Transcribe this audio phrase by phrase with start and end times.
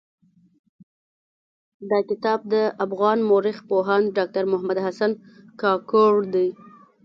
[1.89, 2.55] دا کتاب د
[2.85, 5.11] افغان مٶرخ پوهاند ډاکټر محمد حسن
[5.61, 6.47] کاکړ دٸ.